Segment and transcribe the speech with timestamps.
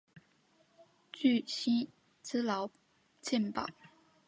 [1.11, 1.87] 具薪
[2.23, 2.71] 资劳
[3.21, 3.67] 健保